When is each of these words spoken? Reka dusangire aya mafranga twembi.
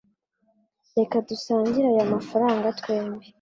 Reka 0.97 1.15
dusangire 1.29 1.87
aya 1.93 2.11
mafranga 2.13 2.67
twembi. 2.79 3.27